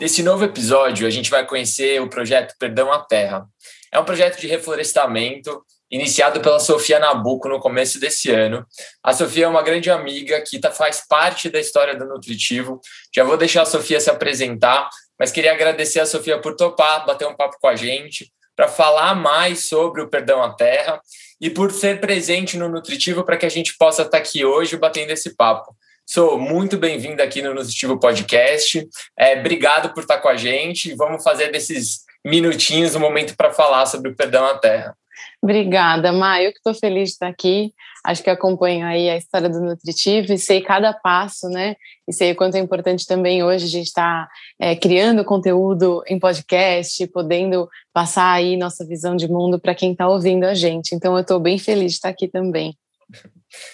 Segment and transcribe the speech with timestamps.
[0.00, 3.44] Nesse novo episódio, a gente vai conhecer o projeto Perdão à Terra.
[3.90, 8.64] É um projeto de reflorestamento iniciado pela Sofia Nabuco no começo desse ano.
[9.02, 12.80] A Sofia é uma grande amiga que tá, faz parte da história do Nutritivo.
[13.12, 14.88] Já vou deixar a Sofia se apresentar,
[15.18, 19.16] mas queria agradecer a Sofia por topar, bater um papo com a gente, para falar
[19.16, 21.00] mais sobre o Perdão à Terra
[21.40, 24.76] e por ser presente no Nutritivo para que a gente possa estar tá aqui hoje
[24.76, 25.76] batendo esse papo.
[26.10, 28.88] Sou muito bem-vinda aqui no Nutritivo Podcast.
[29.14, 30.94] É, obrigado por estar com a gente.
[30.94, 34.96] Vamos fazer desses minutinhos um momento para falar sobre o perdão à terra.
[35.42, 36.46] Obrigada, Maio.
[36.46, 37.74] Eu que estou feliz de estar aqui.
[38.02, 41.76] Acho que acompanho aí a história do Nutritivo e sei cada passo, né?
[42.08, 46.02] E sei o quanto é importante também hoje a gente estar tá, é, criando conteúdo
[46.06, 50.94] em podcast, podendo passar aí nossa visão de mundo para quem está ouvindo a gente.
[50.94, 52.74] Então, eu estou bem feliz de estar aqui também.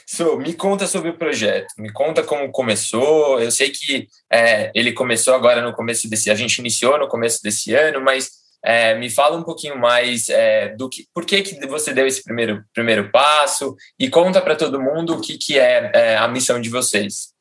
[0.07, 3.41] So, me conta sobre o projeto, me conta como começou.
[3.41, 7.43] Eu sei que é, ele começou agora no começo desse, a gente iniciou no começo
[7.43, 8.31] desse ano, mas
[8.65, 12.23] é, me fala um pouquinho mais é, do que, por que, que você deu esse
[12.25, 16.61] primeiro, primeiro passo e conta para todo mundo o que, que é, é a missão
[16.61, 17.35] de vocês.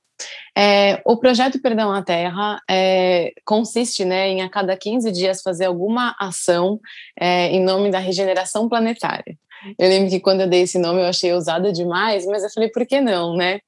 [0.55, 5.66] É, o projeto Perdão à Terra é, consiste né, em a cada 15 dias fazer
[5.66, 6.79] alguma ação
[7.19, 9.35] em nome da regeneração planetária.
[9.78, 12.69] Eu lembro que quando eu dei esse nome eu achei ousada demais, mas eu falei,
[12.69, 13.59] por que não, né?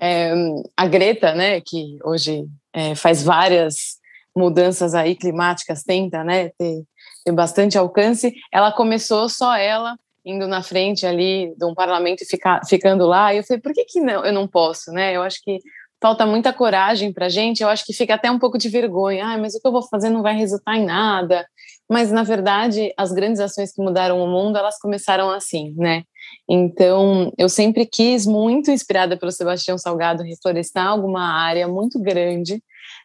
[0.00, 0.32] É,
[0.76, 3.98] a Greta, né, que hoje é, faz várias
[4.34, 6.82] mudanças aí climáticas, tenta, né, ter,
[7.24, 12.26] ter bastante alcance, ela começou só ela indo na frente ali de um parlamento e
[12.26, 15.16] ficar, ficando lá, e eu falei, por que que não, eu não posso, né?
[15.16, 15.58] Eu acho que
[16.00, 19.38] falta muita coragem para gente, eu acho que fica até um pouco de vergonha, ah,
[19.38, 21.46] mas o que eu vou fazer não vai resultar em nada,
[21.90, 26.04] mas na verdade as grandes ações que mudaram o mundo, elas começaram assim, né?
[26.48, 32.62] Então, eu sempre quis, muito inspirada pelo Sebastião Salgado, reflorestar alguma área muito grande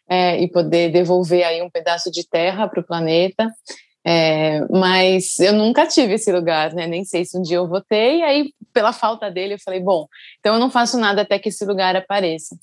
[0.10, 3.48] é, e poder devolver aí um pedaço de terra para o planeta.
[4.06, 6.88] É, mas eu nunca tive esse lugar, né?
[6.88, 9.82] Nem sei se um dia eu vou ter, e aí, pela falta dele, eu falei,
[9.82, 10.08] bom,
[10.40, 12.56] então eu não faço nada até que esse lugar apareça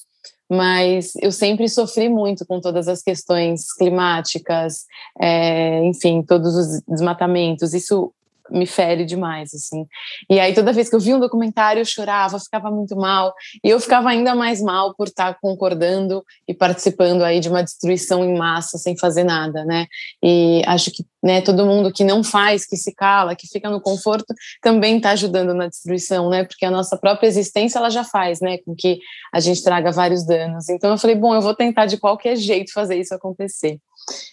[0.50, 4.84] mas eu sempre sofri muito com todas as questões climáticas,
[5.20, 7.74] é, enfim, todos os desmatamentos.
[7.74, 8.12] Isso
[8.50, 9.86] me fere demais, assim.
[10.28, 13.34] E aí, toda vez que eu vi um documentário, eu chorava, ficava muito mal.
[13.62, 18.24] E eu ficava ainda mais mal por estar concordando e participando aí de uma destruição
[18.24, 19.86] em massa, sem fazer nada, né?
[20.22, 23.80] E acho que né, todo mundo que não faz, que se cala, que fica no
[23.80, 26.44] conforto, também está ajudando na destruição, né?
[26.44, 28.58] Porque a nossa própria existência, ela já faz, né?
[28.58, 28.98] Com que
[29.32, 30.68] a gente traga vários danos.
[30.68, 33.78] Então, eu falei, bom, eu vou tentar de qualquer jeito fazer isso acontecer.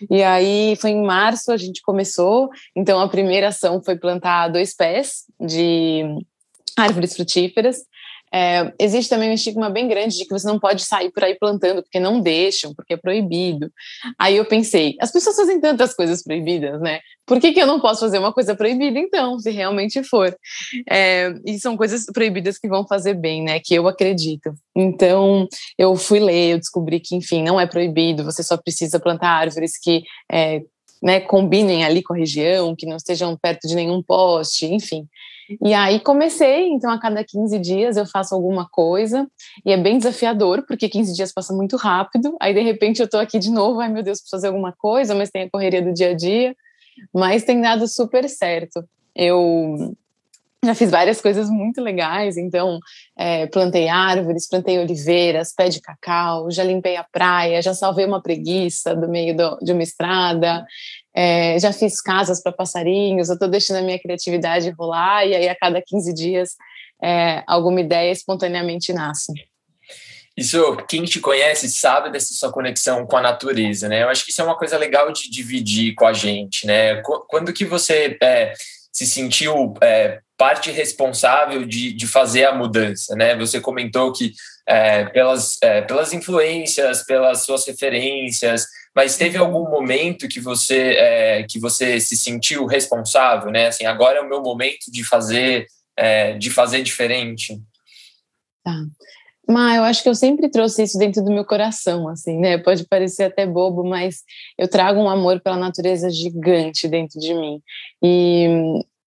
[0.10, 2.50] E aí foi em março a gente começou.
[2.76, 6.04] Então a primeira ação foi plantar dois pés de
[6.78, 7.84] árvores frutíferas
[8.34, 11.36] é, existe também um estigma bem grande de que você não pode sair por aí
[11.36, 13.70] plantando, porque não deixam, porque é proibido.
[14.18, 17.02] Aí eu pensei, as pessoas fazem tantas coisas proibidas, né?
[17.26, 20.36] Por que, que eu não posso fazer uma coisa proibida, então, se realmente for?
[20.90, 23.60] É, e são coisas proibidas que vão fazer bem, né?
[23.60, 24.54] Que eu acredito.
[24.76, 29.30] Então, eu fui ler, eu descobri que, enfim, não é proibido, você só precisa plantar
[29.30, 30.04] árvores que.
[30.32, 30.62] É,
[31.04, 35.08] né, combinem ali com a região, que não estejam perto de nenhum poste, enfim.
[35.62, 39.28] E aí comecei, então a cada 15 dias eu faço alguma coisa,
[39.66, 43.18] e é bem desafiador, porque 15 dias passa muito rápido, aí de repente eu tô
[43.18, 45.94] aqui de novo, ai meu Deus, preciso fazer alguma coisa, mas tem a correria do
[45.94, 46.56] dia a dia,
[47.14, 48.84] mas tem dado super certo.
[49.16, 49.96] Eu
[50.64, 52.80] já fiz várias coisas muito legais, então
[53.18, 58.22] é, plantei árvores, plantei oliveiras, pé de cacau, já limpei a praia, já salvei uma
[58.22, 60.64] preguiça do meio do, de uma estrada,
[61.16, 65.50] é, já fiz casas para passarinhos, eu estou deixando a minha criatividade rolar e aí
[65.50, 66.56] a cada 15 dias
[67.04, 69.34] é, alguma ideia espontaneamente nasce.
[70.38, 74.04] Isso, quem te conhece sabe dessa sua conexão com a natureza, né?
[74.04, 77.02] Eu acho que isso é uma coisa legal de dividir com a gente, né?
[77.28, 78.54] Quando que você é,
[78.94, 83.36] se sentiu é, parte responsável de, de fazer a mudança, né?
[83.36, 84.32] Você comentou que
[84.68, 88.66] é, pelas, é, pelas influências, pelas suas referências,
[88.96, 93.68] mas teve algum momento que você é, que você se sentiu responsável, né?
[93.68, 95.68] Assim, agora é o meu momento de fazer
[95.98, 97.60] é, de fazer diferente.
[98.64, 98.76] Tá.
[99.48, 102.58] Mas eu acho que eu sempre trouxe isso dentro do meu coração, assim, né?
[102.58, 104.24] Pode parecer até bobo, mas
[104.58, 107.62] eu trago um amor pela natureza gigante dentro de mim.
[108.02, 108.48] E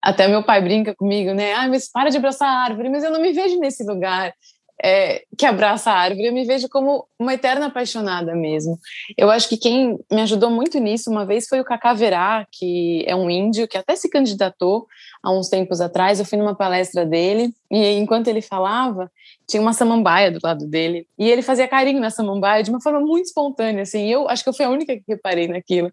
[0.02, 1.54] até meu pai brinca comigo, né?
[1.54, 4.34] Ah, mas para de abraçar a árvore, mas eu não me vejo nesse lugar
[4.82, 8.78] é, que abraça a árvore, eu me vejo como uma eterna apaixonada mesmo.
[9.16, 13.04] Eu acho que quem me ajudou muito nisso uma vez foi o Cacá Verá, que
[13.06, 14.86] é um índio que até se candidatou
[15.22, 19.10] há uns tempos atrás, eu fui numa palestra dele e enquanto ele falava,
[19.48, 23.00] tinha uma samambaia do lado dele e ele fazia carinho na samambaia de uma forma
[23.00, 24.06] muito espontânea, assim.
[24.06, 25.90] eu acho que eu fui a única que reparei naquilo.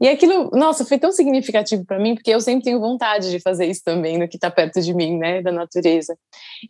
[0.00, 3.66] E aquilo, nossa, foi tão significativo para mim, porque eu sempre tenho vontade de fazer
[3.66, 6.16] isso também no que está perto de mim, né, da natureza.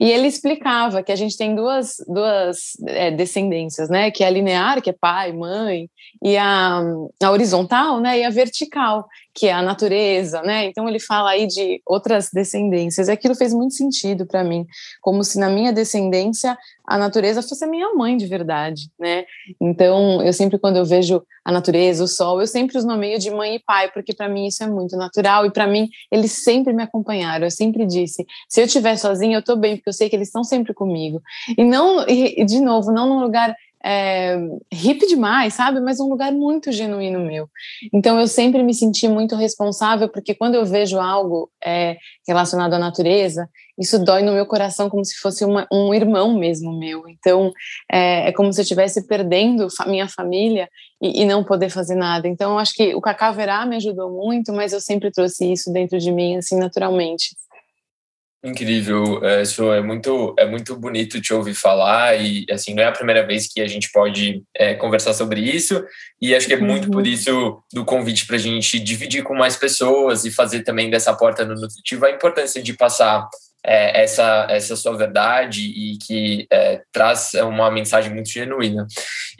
[0.00, 4.30] E ele explicava que a gente tem duas, duas é, descendências, né, que é a
[4.30, 5.88] linear, que é pai, mãe,
[6.22, 6.80] e a,
[7.22, 10.66] a horizontal, né, e a vertical, que é a natureza, né?
[10.66, 13.08] Então ele fala aí de outras descendências.
[13.08, 14.66] E aquilo fez muito sentido para mim,
[15.00, 16.58] como se na minha descendência
[16.90, 19.24] a natureza fosse a minha mãe de verdade, né?
[19.60, 23.30] Então eu sempre quando eu vejo a natureza, o sol, eu sempre os nomeio de
[23.30, 26.72] mãe e pai, porque para mim isso é muito natural e para mim eles sempre
[26.72, 27.46] me acompanharam.
[27.46, 30.26] Eu sempre disse, se eu estiver sozinha, eu tô bem, porque eu sei que eles
[30.26, 31.22] estão sempre comigo.
[31.56, 33.54] E não e, de novo, não num lugar
[33.84, 34.36] é,
[34.72, 35.80] hippie demais, sabe?
[35.80, 37.48] Mas um lugar muito genuíno meu.
[37.92, 41.96] Então eu sempre me senti muito responsável, porque quando eu vejo algo é,
[42.26, 43.48] relacionado à natureza,
[43.78, 47.08] isso dói no meu coração como se fosse uma, um irmão mesmo meu.
[47.08, 47.50] Então
[47.90, 50.68] é, é como se eu estivesse perdendo minha família
[51.02, 52.28] e, e, não poder fazer nada.
[52.28, 55.72] Então eu acho que o Cacá Verá me ajudou muito, mas eu sempre trouxe isso
[55.72, 57.30] dentro de mim, assim, naturalmente.
[58.42, 62.86] Incrível, é, isso é muito, é muito bonito te ouvir falar e assim não é
[62.86, 65.84] a primeira vez que a gente pode é, conversar sobre isso
[66.18, 66.90] e acho que é muito uhum.
[66.90, 71.14] por isso do convite para a gente dividir com mais pessoas e fazer também dessa
[71.14, 73.28] porta no nutritivo a importância de passar
[73.62, 78.86] é, essa essa sua verdade e que é, traz uma mensagem muito genuína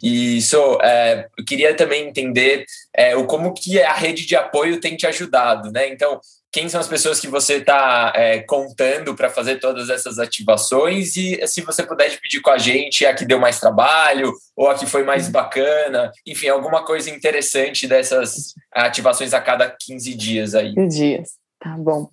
[0.03, 4.79] e isso é, eu queria também entender é, o como que a rede de apoio
[4.79, 5.89] tem te ajudado, né?
[5.89, 6.21] Então
[6.53, 11.47] quem são as pessoas que você está é, contando para fazer todas essas ativações e
[11.47, 14.85] se você puder dividir com a gente a que deu mais trabalho ou a que
[14.85, 15.33] foi mais uhum.
[15.33, 20.75] bacana, enfim, alguma coisa interessante dessas ativações a cada 15 dias aí.
[20.75, 21.31] 15 dias,
[21.61, 22.09] tá bom.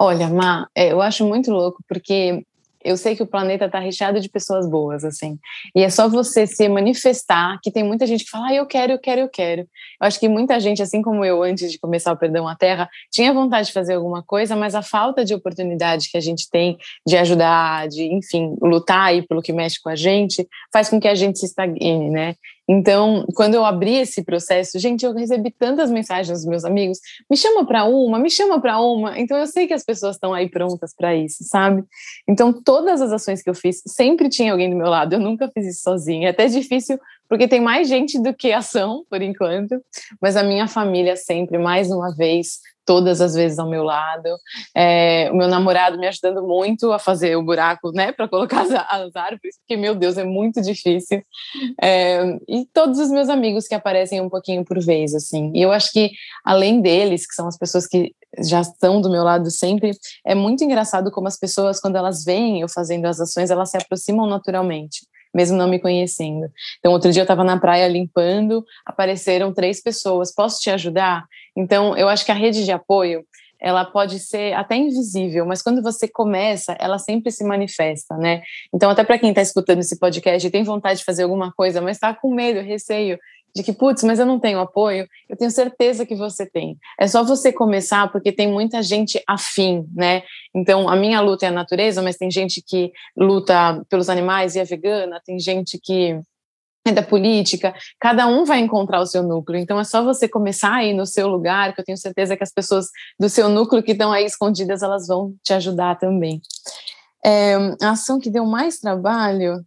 [0.00, 2.42] Olha, Má, é, eu acho muito louco porque
[2.84, 5.38] eu sei que o planeta está recheado de pessoas boas, assim.
[5.74, 8.92] E é só você se manifestar, que tem muita gente que fala, ah, eu quero,
[8.92, 9.62] eu quero, eu quero.
[9.62, 9.68] Eu
[10.06, 13.32] acho que muita gente, assim como eu, antes de começar o Perdão à Terra, tinha
[13.32, 16.76] vontade de fazer alguma coisa, mas a falta de oportunidade que a gente tem
[17.06, 21.08] de ajudar, de, enfim, lutar aí pelo que mexe com a gente, faz com que
[21.08, 22.34] a gente se estagne, né?
[22.68, 26.98] Então, quando eu abri esse processo, gente, eu recebi tantas mensagens dos meus amigos,
[27.30, 29.18] me chama para uma, me chama para uma.
[29.18, 31.82] Então, eu sei que as pessoas estão aí prontas para isso, sabe?
[32.28, 35.14] Então, todas as ações que eu fiz, sempre tinha alguém do meu lado.
[35.14, 36.28] Eu nunca fiz isso sozinha.
[36.28, 36.98] É até difícil
[37.28, 39.82] porque tem mais gente do que ação, por enquanto.
[40.20, 44.28] Mas a minha família sempre, mais uma vez, todas as vezes ao meu lado.
[44.76, 48.70] É, o meu namorado me ajudando muito a fazer o buraco, né, para colocar as,
[48.70, 51.22] as, árvores, porque, meu Deus, é muito difícil.
[51.80, 55.50] É, e todos os meus amigos que aparecem um pouquinho por vez, assim.
[55.54, 56.10] E eu acho que,
[56.44, 59.92] além deles, que são as pessoas que já estão do meu lado sempre,
[60.24, 63.76] é muito engraçado como as pessoas, quando elas veem eu fazendo as ações, elas se
[63.76, 66.50] aproximam naturalmente mesmo não me conhecendo.
[66.78, 71.24] Então, outro dia eu estava na praia limpando, apareceram três pessoas, posso te ajudar?
[71.56, 73.24] Então, eu acho que a rede de apoio,
[73.60, 78.42] ela pode ser até invisível, mas quando você começa, ela sempre se manifesta, né?
[78.74, 81.80] Então, até para quem está escutando esse podcast e tem vontade de fazer alguma coisa,
[81.80, 83.18] mas está com medo, receio,
[83.54, 86.78] de que, putz, mas eu não tenho apoio, eu tenho certeza que você tem.
[86.98, 90.22] É só você começar, porque tem muita gente afim, né?
[90.54, 94.60] Então, a minha luta é a natureza, mas tem gente que luta pelos animais e
[94.60, 96.18] é vegana, tem gente que
[96.84, 99.60] é da política, cada um vai encontrar o seu núcleo.
[99.60, 102.52] Então, é só você começar aí no seu lugar, que eu tenho certeza que as
[102.52, 102.86] pessoas
[103.18, 106.40] do seu núcleo que estão aí escondidas, elas vão te ajudar também.
[107.24, 109.64] É, a ação que deu mais trabalho.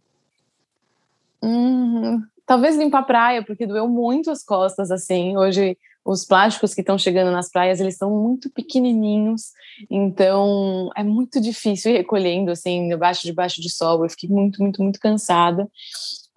[1.42, 5.36] Hum, Talvez limpar a praia, porque doeu muito as costas, assim.
[5.36, 9.50] Hoje, os plásticos que estão chegando nas praias, eles são muito pequenininhos,
[9.90, 14.04] então é muito difícil ir recolhendo, assim, debaixo, debaixo de sol.
[14.04, 15.68] Eu fiquei muito, muito, muito cansada.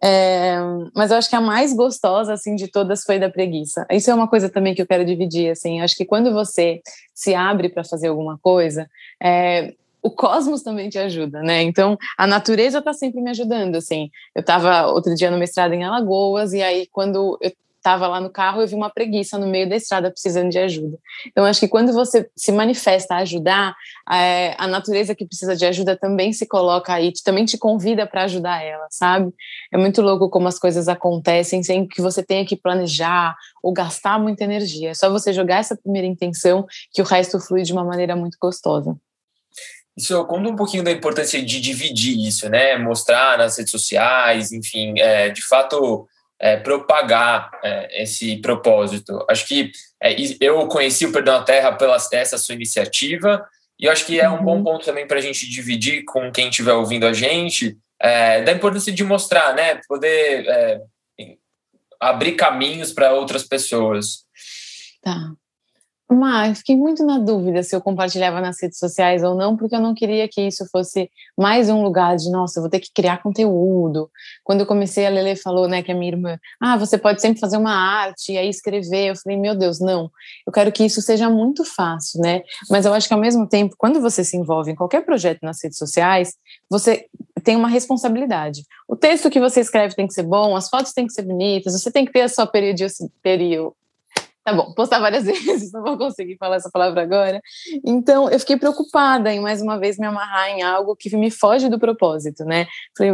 [0.02, 0.58] É,
[0.96, 3.86] mas eu acho que a mais gostosa, assim, de todas foi da preguiça.
[3.92, 5.82] Isso é uma coisa também que eu quero dividir, assim.
[5.82, 6.82] Acho que quando você
[7.14, 8.90] se abre para fazer alguma coisa,
[9.22, 11.62] é, o cosmos também te ajuda, né?
[11.62, 14.10] Então, a natureza está sempre me ajudando, assim.
[14.36, 18.30] Eu estava outro dia no mestrado em Alagoas, e aí, quando eu estava lá no
[18.30, 20.98] carro, eu vi uma preguiça no meio da estrada precisando de ajuda.
[21.28, 23.74] Então, acho que quando você se manifesta a ajudar,
[24.12, 28.24] é, a natureza que precisa de ajuda também se coloca aí, também te convida para
[28.24, 29.34] ajudar ela, sabe?
[29.72, 34.20] É muito louco como as coisas acontecem sem que você tenha que planejar ou gastar
[34.20, 34.92] muita energia.
[34.92, 38.38] É só você jogar essa primeira intenção que o resto flui de uma maneira muito
[38.42, 38.96] gostosa.
[40.00, 42.78] Isso conta um pouquinho da importância de dividir isso, né?
[42.78, 46.08] Mostrar nas redes sociais, enfim, é, de fato
[46.40, 49.26] é, propagar é, esse propósito.
[49.30, 53.46] Acho que é, eu conheci o Perdão à Terra pela essa sua iniciativa
[53.78, 54.64] E eu acho que é um bom uhum.
[54.64, 58.94] ponto também para a gente dividir com quem estiver ouvindo a gente, é, da importância
[58.94, 59.82] de mostrar, né?
[59.86, 60.82] Poder é,
[62.00, 64.24] abrir caminhos para outras pessoas.
[65.02, 65.34] Tá.
[66.12, 69.80] Mas fiquei muito na dúvida se eu compartilhava nas redes sociais ou não, porque eu
[69.80, 73.22] não queria que isso fosse mais um lugar de, nossa, eu vou ter que criar
[73.22, 74.10] conteúdo.
[74.44, 77.40] Quando eu comecei, a Lele falou, né, que a minha irmã, ah, você pode sempre
[77.40, 79.12] fazer uma arte e aí escrever.
[79.12, 80.10] Eu falei, meu Deus, não.
[80.48, 82.42] Eu quero que isso seja muito fácil, né?
[82.72, 85.64] Mas eu acho que ao mesmo tempo, quando você se envolve em qualquer projeto nas
[85.64, 86.34] redes sociais,
[86.68, 87.06] você
[87.44, 88.64] tem uma responsabilidade.
[88.88, 91.80] O texto que você escreve tem que ser bom, as fotos têm que ser bonitas,
[91.80, 93.12] você tem que ter a sua periodicidade
[94.50, 97.40] Tá bom, postar várias vezes, não vou conseguir falar essa palavra agora.
[97.86, 101.70] Então, eu fiquei preocupada em mais uma vez me amarrar em algo que me foge
[101.70, 102.66] do propósito, né?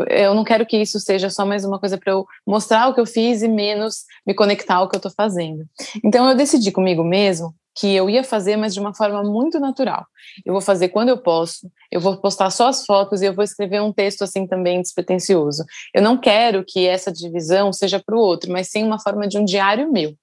[0.09, 3.01] Eu não quero que isso seja só mais uma coisa para eu mostrar o que
[3.01, 5.65] eu fiz e menos me conectar ao que eu estou fazendo.
[6.05, 10.05] Então, eu decidi comigo mesmo que eu ia fazer, mas de uma forma muito natural.
[10.45, 13.43] Eu vou fazer quando eu posso, eu vou postar só as fotos e eu vou
[13.43, 15.65] escrever um texto assim também despretensioso.
[15.93, 19.37] Eu não quero que essa divisão seja para o outro, mas sim uma forma de
[19.37, 20.15] um diário meu.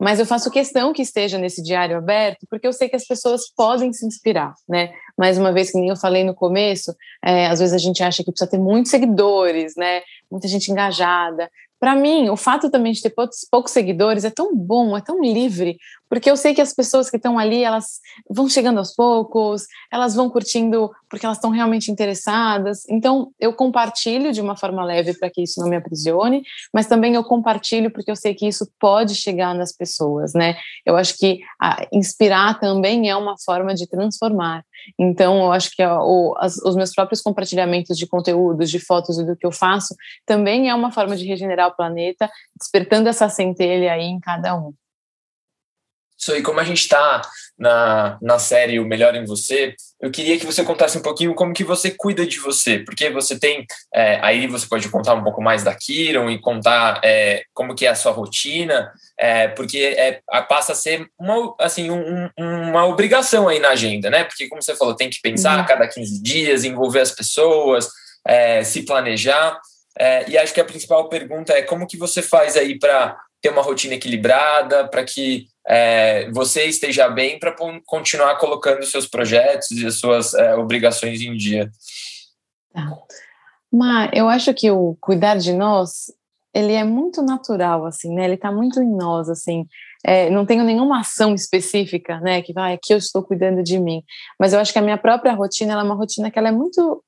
[0.00, 3.42] Mas eu faço questão que esteja nesse diário aberto, porque eu sei que as pessoas
[3.54, 4.92] podem se inspirar, né?
[5.16, 8.24] Mais uma vez, que nem eu falei no começo, é, às vezes a gente acha
[8.24, 10.00] que precisa ter muitos seguidores, né?
[10.30, 14.54] Muita gente engajada para mim, o fato também de ter poucos, poucos, seguidores é tão
[14.54, 15.78] bom, é tão livre,
[16.10, 19.62] porque eu sei que as pessoas que estão ali, elas vão chegando aos poucos,
[19.92, 22.82] elas vão curtindo porque elas estão realmente interessadas.
[22.88, 26.42] Então, eu compartilho de uma forma leve para que isso não me aprisione,
[26.74, 30.56] mas também eu compartilho porque eu sei que isso pode chegar nas pessoas, né?
[30.84, 31.40] Eu acho que
[31.92, 34.64] inspirar também é uma forma de transformar.
[34.98, 39.24] Então, eu acho que o, as, os meus próprios compartilhamentos de conteúdos, de fotos e
[39.24, 39.94] do que eu faço,
[40.26, 44.74] também é uma forma de regenerar o planeta, despertando essa centelha aí em cada um.
[46.20, 47.22] Isso aí, como a gente está
[47.58, 51.54] na, na série O Melhor em Você, eu queria que você contasse um pouquinho como
[51.54, 55.42] que você cuida de você, porque você tem, é, aí você pode contar um pouco
[55.42, 60.20] mais da Kiron e contar é, como que é a sua rotina, é, porque é,
[60.48, 64.24] passa a ser uma, assim, um, uma obrigação aí na agenda, né?
[64.24, 65.66] Porque, como você falou, tem que pensar a uhum.
[65.66, 67.88] cada 15 dias, envolver as pessoas,
[68.26, 69.58] é, se planejar,
[69.98, 73.50] é, e acho que a principal pergunta é como que você faz aí para ter
[73.50, 77.54] uma rotina equilibrada, para que é, você esteja bem para
[77.86, 81.70] continuar colocando seus projetos e as suas é, obrigações em dia.
[82.72, 82.90] Tá.
[83.72, 86.12] Mas eu acho que o cuidar de nós,
[86.52, 88.24] ele é muito natural, assim, né?
[88.24, 89.66] Ele está muito em nós, assim.
[90.04, 92.42] É, não tenho nenhuma ação específica, né?
[92.42, 94.02] Que vai, aqui eu estou cuidando de mim.
[94.38, 96.52] Mas eu acho que a minha própria rotina, ela é uma rotina que ela é
[96.52, 97.04] muito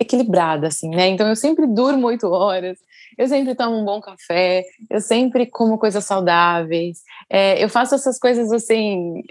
[0.00, 1.08] equilibrada, assim, né?
[1.08, 2.78] Então eu sempre durmo oito horas,
[3.18, 8.18] eu sempre tomo um bom café, eu sempre como coisas saudáveis, é, eu faço essas
[8.18, 9.22] coisas assim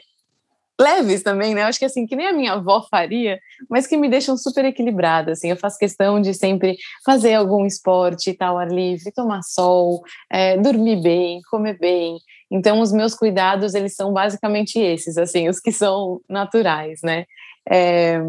[0.80, 1.64] leves também, né?
[1.64, 3.38] Eu acho que assim que nem a minha avó faria,
[3.70, 5.34] mas que me deixam super equilibrada.
[5.34, 10.56] Assim, eu faço questão de sempre fazer algum esporte, tal ar livre, tomar sol, é,
[10.58, 12.18] dormir bem, comer bem.
[12.50, 17.26] Então, os meus cuidados eles são basicamente esses, assim, os que são naturais, né?
[17.70, 18.20] É,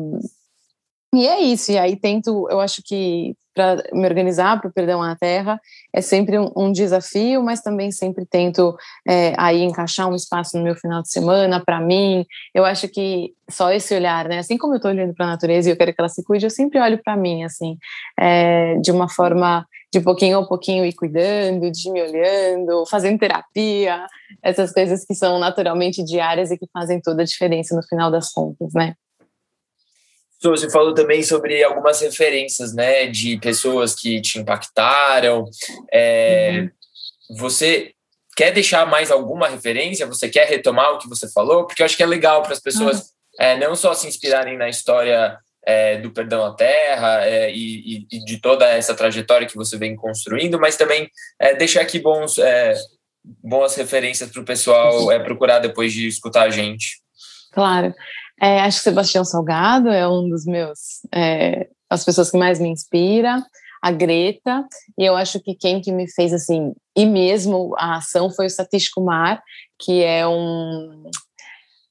[1.13, 5.03] e é isso, e aí tento, eu acho que para me organizar para o Perdão
[5.03, 5.61] à Terra
[5.93, 8.77] é sempre um, um, desafio, mas também sempre tento
[9.07, 12.25] é, aí encaixar um espaço no meu final de semana para mim.
[12.55, 14.39] Eu acho que só esse olhar, né?
[14.39, 16.47] Assim como eu estou olhando para a natureza e eu quero que ela se cuide,
[16.47, 17.77] eu sempre olho para mim, assim,
[18.19, 24.07] é, de uma forma de pouquinho a pouquinho ir cuidando, de me olhando, fazendo terapia,
[24.41, 28.33] essas coisas que são naturalmente diárias e que fazem toda a diferença no final das
[28.33, 28.95] contas, né?
[30.43, 35.45] Você falou também sobre algumas referências, né, de pessoas que te impactaram.
[35.93, 37.37] É, uhum.
[37.37, 37.93] Você
[38.35, 40.07] quer deixar mais alguma referência?
[40.07, 41.67] Você quer retomar o que você falou?
[41.67, 43.45] Porque eu acho que é legal para as pessoas uhum.
[43.45, 48.25] é, não só se inspirarem na história é, do Perdão à Terra é, e, e,
[48.25, 52.75] de toda essa trajetória que você vem construindo, mas também é, deixar aqui bons, é,
[53.43, 55.23] boas referências para o pessoal uhum.
[55.23, 56.99] procurar depois de escutar a gente.
[57.53, 57.95] Claro.
[58.41, 62.69] É, acho que Sebastião Salgado é um dos meus, é, as pessoas que mais me
[62.69, 63.45] inspira,
[63.83, 64.67] a Greta,
[64.99, 68.51] e eu acho que quem que me fez assim, e mesmo a ação foi o
[68.51, 69.43] Satish Kumar,
[69.79, 71.11] que é um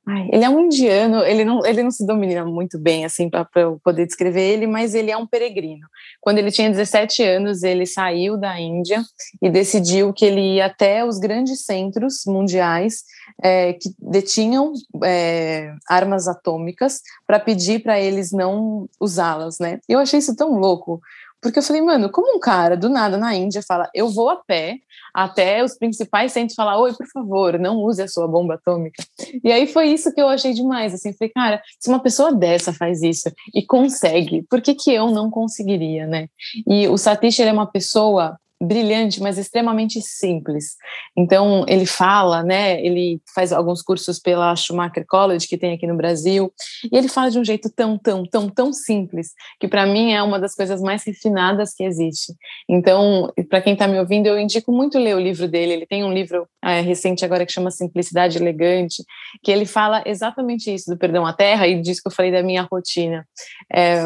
[0.07, 3.47] Ai, ele é um indiano, ele não, ele não se domina muito bem, assim, para
[3.55, 5.85] eu poder descrever ele, mas ele é um peregrino.
[6.19, 9.03] Quando ele tinha 17 anos, ele saiu da Índia
[9.41, 13.03] e decidiu que ele ia até os grandes centros mundiais
[13.43, 19.79] é, que detinham é, armas atômicas para pedir para eles não usá-las, né?
[19.87, 20.99] Eu achei isso tão louco,
[21.41, 24.35] Porque eu falei, mano, como um cara do nada na Índia fala, eu vou a
[24.35, 24.77] pé
[25.13, 29.03] até os principais centros falar, oi, por favor, não use a sua bomba atômica.
[29.43, 32.73] E aí foi isso que eu achei demais, assim, falei, cara, se uma pessoa dessa
[32.73, 36.27] faz isso e consegue, por que que eu não conseguiria, né?
[36.67, 40.75] E o Satish, ele é uma pessoa brilhante, mas extremamente simples.
[41.17, 45.95] Então, ele fala, né, ele faz alguns cursos pela Schumacher College, que tem aqui no
[45.95, 46.51] Brasil,
[46.91, 50.21] e ele fala de um jeito tão, tão, tão, tão simples, que para mim é
[50.21, 52.33] uma das coisas mais refinadas que existe.
[52.67, 55.73] Então, para quem está me ouvindo, eu indico muito ler o livro dele.
[55.73, 59.03] Ele tem um livro é, recente agora que chama Simplicidade Elegante,
[59.41, 62.43] que ele fala exatamente isso, do perdão à terra, e diz que eu falei da
[62.43, 63.25] minha rotina.
[63.71, 64.03] É,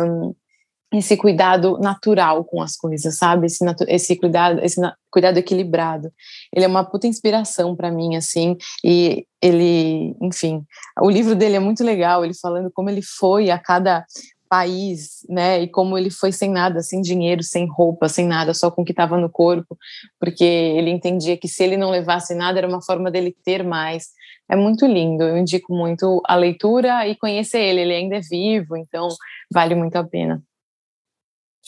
[0.98, 3.48] esse cuidado natural com as coisas, sabe?
[3.48, 4.80] Esse, esse cuidado, esse
[5.12, 6.12] cuidado equilibrado.
[6.54, 10.64] Ele é uma puta inspiração para mim, assim, e ele, enfim,
[11.02, 14.06] o livro dele é muito legal, ele falando como ele foi a cada
[14.54, 18.70] país, né, e como ele foi sem nada, sem dinheiro, sem roupa, sem nada, só
[18.70, 19.76] com o que estava no corpo,
[20.20, 24.10] porque ele entendia que se ele não levasse nada era uma forma dele ter mais.
[24.48, 28.78] É muito lindo, eu indico muito a leitura e conhecer ele, ele ainda é vivo,
[28.78, 29.08] então
[29.52, 30.40] vale muito a pena.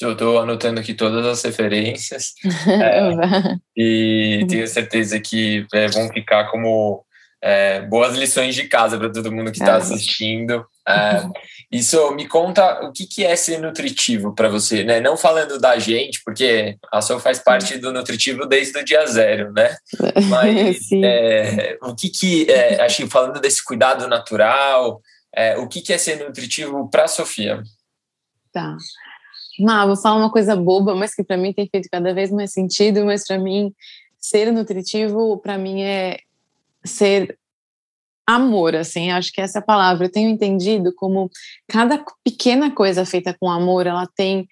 [0.01, 2.33] Eu estou anotando aqui todas as referências
[2.67, 7.05] é, e tenho certeza que é, vão ficar como
[7.41, 10.65] é, boas lições de casa para todo mundo que está assistindo.
[10.87, 11.23] É,
[11.71, 14.99] isso me conta o que, que é ser nutritivo para você, né?
[14.99, 19.53] Não falando da gente, porque a Sol faz parte do nutritivo desde o dia zero,
[19.53, 19.77] né?
[20.29, 25.01] Mas é, o que que, é, acho que falando desse cuidado natural,
[25.57, 27.61] o que que é ser nutritivo para a Sofia?
[28.51, 28.77] Tá.
[29.67, 32.51] Ah, vou falar uma coisa boba, mas que para mim tem feito cada vez mais
[32.51, 33.73] sentido, mas para mim
[34.19, 36.19] ser nutritivo para mim é
[36.83, 37.37] ser
[38.27, 40.05] amor, assim, acho que essa é a palavra.
[40.05, 41.29] Eu tenho entendido como
[41.67, 44.47] cada pequena coisa feita com amor, ela tem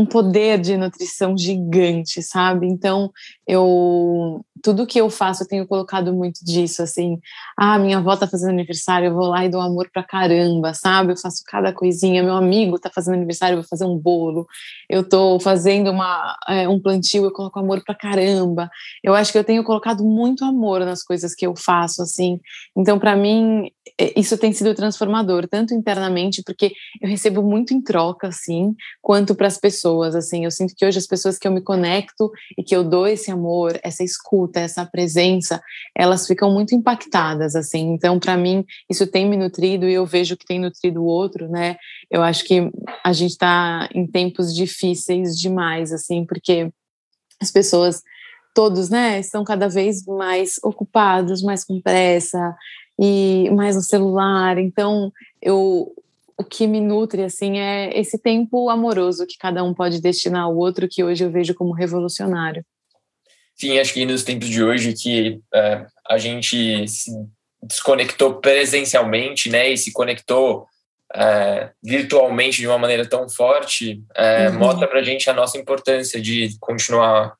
[0.00, 2.66] um poder de nutrição gigante, sabe?
[2.66, 3.10] Então,
[3.46, 7.18] eu tudo que eu faço, eu tenho colocado muito disso, assim.
[7.56, 11.12] Ah, minha avó tá fazendo aniversário, eu vou lá e dou amor pra caramba, sabe?
[11.12, 12.22] Eu faço cada coisinha.
[12.22, 14.46] Meu amigo tá fazendo aniversário, eu vou fazer um bolo.
[14.88, 18.70] Eu tô fazendo uma, é, um plantio, eu coloco amor pra caramba.
[19.02, 22.38] Eu acho que eu tenho colocado muito amor nas coisas que eu faço, assim.
[22.76, 27.82] Então, para mim, é, isso tem sido transformador, tanto internamente, porque eu recebo muito em
[27.82, 30.44] troca, assim, quanto para as pessoas, assim.
[30.44, 33.30] Eu sinto que hoje as pessoas que eu me conecto e que eu dou esse
[33.30, 35.60] amor, essa escuta, essa presença,
[35.96, 37.92] elas ficam muito impactadas, assim.
[37.92, 41.48] Então, para mim, isso tem me nutrido e eu vejo que tem nutrido o outro,
[41.48, 41.76] né?
[42.10, 42.70] Eu acho que
[43.04, 46.70] a gente está em tempos difíceis demais, assim, porque
[47.40, 48.02] as pessoas
[48.54, 52.56] todos, né, estão cada vez mais ocupados, mais com pressa,
[53.00, 54.58] e mais no celular.
[54.58, 55.90] Então, eu
[56.40, 60.56] o que me nutre assim é esse tempo amoroso que cada um pode destinar ao
[60.56, 62.64] outro, que hoje eu vejo como revolucionário.
[63.54, 67.10] Sim, acho que nos tempos de hoje que é, a gente se
[67.62, 70.66] desconectou presencialmente, né, e se conectou
[71.14, 74.60] é, virtualmente de uma maneira tão forte, é, uhum.
[74.60, 77.34] mostra para a gente a nossa importância de continuar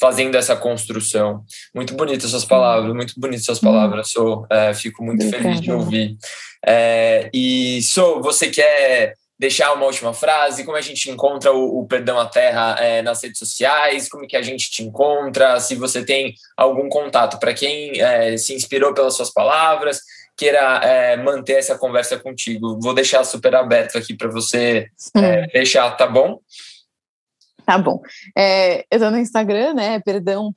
[0.00, 1.44] fazendo essa construção.
[1.72, 4.44] Muito bonitas suas palavras, muito bonitas suas palavras, Sou.
[4.50, 5.44] É, fico muito Obrigada.
[5.44, 6.16] feliz de ouvir.
[6.66, 10.64] É, e Sou, você quer deixar uma última frase?
[10.64, 14.08] Como a gente encontra o, o Perdão à Terra é, nas redes sociais?
[14.08, 15.58] Como que a gente te encontra?
[15.60, 20.00] Se você tem algum contato para quem é, se inspirou pelas suas palavras,
[20.36, 25.90] queira é, manter essa conversa contigo, vou deixar super aberto aqui para você é, deixar,
[25.92, 26.38] tá bom?
[27.70, 28.02] Tá bom.
[28.36, 30.00] É, eu estou no Instagram, né?
[30.00, 30.56] Perdão.a.terra.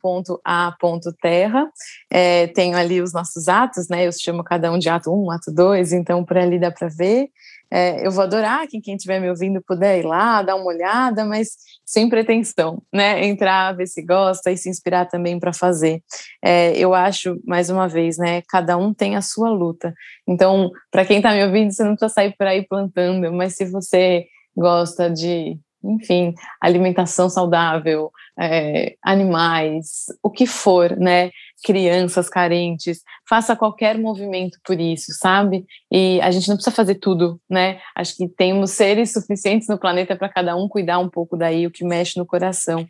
[2.12, 4.08] É, tenho ali os nossos atos, né?
[4.08, 7.28] Eu chamo cada um de ato 1, ato 2, então por ali dá para ver.
[7.70, 11.24] É, eu vou adorar que quem estiver me ouvindo puder ir lá, dar uma olhada,
[11.24, 11.50] mas
[11.86, 13.24] sem pretensão, né?
[13.24, 16.02] Entrar, ver se gosta e se inspirar também para fazer.
[16.44, 18.42] É, eu acho, mais uma vez, né?
[18.50, 19.94] Cada um tem a sua luta.
[20.28, 23.66] Então, para quem está me ouvindo, você não precisa sair por aí plantando, mas se
[23.66, 24.26] você
[24.58, 31.30] gosta de enfim, alimentação saudável, é, animais, o que for, né?
[31.64, 35.66] Crianças carentes, faça qualquer movimento por isso, sabe?
[35.92, 37.80] E a gente não precisa fazer tudo, né?
[37.96, 41.72] Acho que temos seres suficientes no planeta para cada um cuidar um pouco daí, o
[41.72, 42.86] que mexe no coração.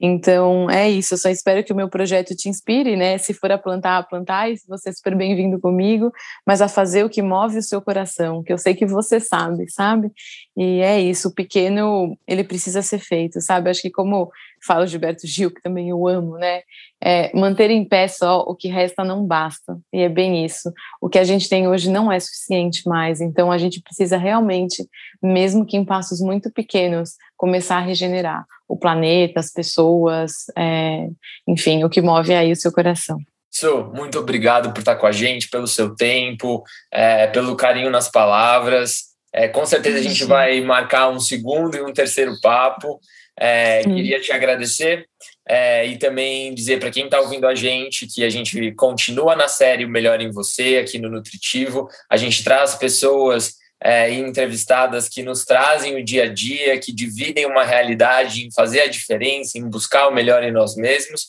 [0.00, 1.14] Então, é isso.
[1.14, 3.16] Eu só espero que o meu projeto te inspire, né?
[3.18, 6.10] Se for a plantar, a plantar, e você é super bem-vindo comigo,
[6.46, 9.70] mas a fazer o que move o seu coração, que eu sei que você sabe,
[9.70, 10.10] sabe?
[10.56, 11.28] E é isso.
[11.28, 13.70] O pequeno, ele precisa ser feito, sabe?
[13.70, 14.30] Acho que como
[14.66, 16.62] fala Gilberto Gil, que também eu amo, né?
[17.02, 19.78] É, manter em pé só o que resta não basta.
[19.92, 20.72] E é bem isso.
[21.00, 23.20] O que a gente tem hoje não é suficiente mais.
[23.20, 24.84] Então a gente precisa realmente,
[25.22, 31.08] mesmo que em passos muito pequenos, começar a regenerar o planeta, as pessoas, é,
[31.46, 33.18] enfim, o que move aí o seu coração.
[33.50, 38.10] Su, muito obrigado por estar com a gente, pelo seu tempo, é, pelo carinho nas
[38.10, 39.16] palavras.
[39.32, 42.98] É, com certeza a gente vai marcar um segundo e um terceiro papo.
[43.38, 45.06] É, queria te agradecer
[45.48, 49.46] é, e também dizer para quem está ouvindo a gente que a gente continua na
[49.46, 51.88] série O Melhor em Você, aqui no Nutritivo.
[52.10, 57.46] A gente traz pessoas é, entrevistadas que nos trazem o dia a dia, que dividem
[57.46, 61.28] uma realidade em fazer a diferença, em buscar o melhor em nós mesmos.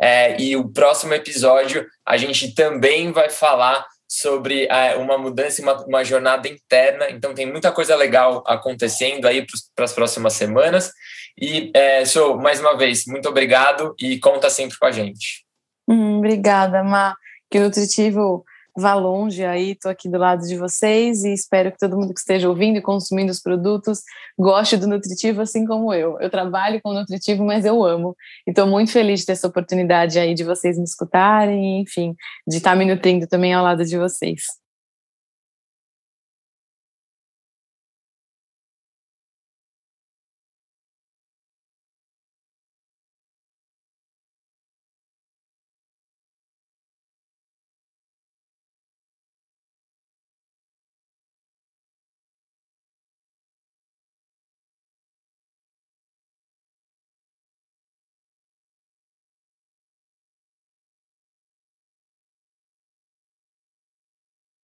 [0.00, 5.84] É, e o próximo episódio a gente também vai falar sobre é, uma mudança, uma,
[5.84, 7.10] uma jornada interna.
[7.10, 10.92] Então tem muita coisa legal acontecendo aí para as próximas semanas.
[11.40, 12.02] E é,
[12.40, 15.44] mais uma vez muito obrigado e conta sempre com a gente.
[15.86, 17.14] Hum, obrigada, Ma.
[17.50, 18.44] Que nutritivo
[18.78, 22.20] vá longe aí, estou aqui do lado de vocês e espero que todo mundo que
[22.20, 24.02] esteja ouvindo e consumindo os produtos
[24.38, 26.18] goste do nutritivo assim como eu.
[26.20, 28.16] Eu trabalho com nutritivo, mas eu amo.
[28.46, 32.14] E estou muito feliz de ter essa oportunidade aí de vocês me escutarem, enfim,
[32.46, 34.42] de estar tá me nutrindo também ao lado de vocês.